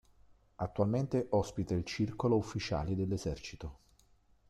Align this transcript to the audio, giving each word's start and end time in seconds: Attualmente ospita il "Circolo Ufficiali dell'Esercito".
Attualmente 0.55 1.27
ospita 1.29 1.75
il 1.75 1.83
"Circolo 1.85 2.35
Ufficiali 2.35 2.95
dell'Esercito". 2.95 3.79